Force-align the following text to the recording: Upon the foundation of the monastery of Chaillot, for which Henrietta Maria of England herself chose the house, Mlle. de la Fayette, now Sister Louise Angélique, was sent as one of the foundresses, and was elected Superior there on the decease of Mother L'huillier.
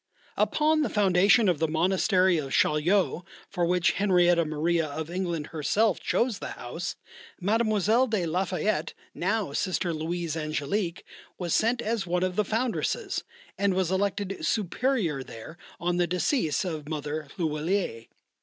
Upon 0.35 0.81
the 0.81 0.89
foundation 0.89 1.47
of 1.47 1.59
the 1.59 1.67
monastery 1.67 2.39
of 2.39 2.53
Chaillot, 2.55 3.21
for 3.51 3.67
which 3.67 3.91
Henrietta 3.91 4.45
Maria 4.45 4.87
of 4.87 5.11
England 5.11 5.49
herself 5.53 5.99
chose 5.99 6.39
the 6.39 6.53
house, 6.53 6.95
Mlle. 7.39 8.07
de 8.07 8.25
la 8.25 8.43
Fayette, 8.45 8.95
now 9.13 9.53
Sister 9.53 9.93
Louise 9.93 10.35
Angélique, 10.35 11.03
was 11.37 11.53
sent 11.53 11.83
as 11.83 12.07
one 12.07 12.23
of 12.23 12.35
the 12.35 12.43
foundresses, 12.43 13.23
and 13.59 13.75
was 13.75 13.91
elected 13.91 14.43
Superior 14.43 15.21
there 15.21 15.55
on 15.79 15.97
the 15.97 16.07
decease 16.07 16.65
of 16.65 16.89
Mother 16.89 17.27
L'huillier. 17.37 18.07